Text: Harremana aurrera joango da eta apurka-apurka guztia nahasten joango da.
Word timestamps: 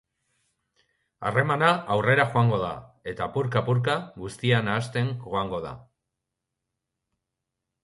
Harremana 1.29 1.67
aurrera 1.95 2.25
joango 2.31 2.59
da 2.63 2.71
eta 3.13 3.25
apurka-apurka 3.27 3.99
guztia 4.25 4.65
nahasten 4.71 5.15
joango 5.29 5.63
da. 5.69 5.77